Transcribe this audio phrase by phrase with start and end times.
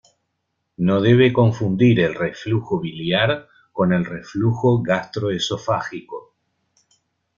[0.77, 6.33] No debe confundir el reflujo biliar con el reflujo gastroesofágico.